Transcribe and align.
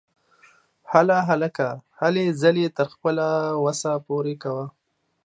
هله 0.91 1.17
هلکه! 1.29 1.67
هلې 1.99 2.25
ځلې 2.41 2.65
تر 2.77 2.87
خپلې 2.93 3.29
وسې 3.63 3.93
پوره 4.05 4.35
کوه! 4.43 4.65